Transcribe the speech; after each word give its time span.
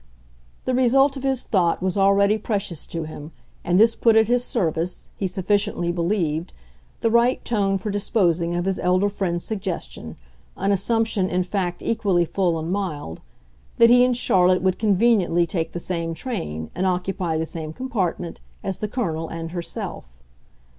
The 0.65 0.73
result 0.73 1.15
of 1.15 1.21
his 1.21 1.43
thought 1.43 1.83
was 1.83 1.95
already 1.95 2.39
precious 2.39 2.87
to 2.87 3.03
him, 3.03 3.33
and 3.63 3.79
this 3.79 3.93
put 3.95 4.15
at 4.15 4.27
his 4.27 4.43
service, 4.43 5.09
he 5.15 5.27
sufficiently 5.27 5.91
believed, 5.91 6.53
the 7.01 7.11
right 7.11 7.45
tone 7.45 7.77
for 7.77 7.91
disposing 7.91 8.55
of 8.55 8.65
his 8.65 8.79
elder 8.79 9.09
friend's 9.09 9.43
suggestion, 9.45 10.17
an 10.57 10.71
assumption 10.71 11.29
in 11.29 11.43
fact 11.43 11.83
equally 11.83 12.25
full 12.25 12.57
and 12.57 12.71
mild, 12.71 13.21
that 13.77 13.91
he 13.91 14.03
and 14.03 14.17
Charlotte 14.17 14.63
would 14.63 14.79
conveniently 14.79 15.45
take 15.45 15.71
the 15.71 15.79
same 15.79 16.15
train 16.15 16.71
and 16.73 16.87
occupy 16.87 17.37
the 17.37 17.45
same 17.45 17.71
compartment 17.71 18.41
as 18.63 18.79
the 18.79 18.87
Colonel 18.87 19.29
and 19.29 19.51
herself. 19.51 20.19